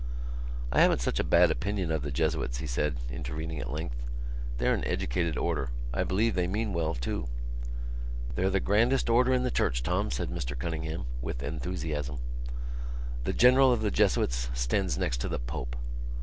[0.71, 3.97] "I haven't such a bad opinion of the Jesuits," he said, intervening at length.
[4.57, 5.69] "They're an educated order.
[5.93, 7.27] I believe they mean well too."
[8.33, 12.17] "They're the grandest order in the Church, Tom," said Mr Cunningham, with enthusiasm.
[13.25, 15.75] "The General of the Jesuits stands next to the Pope."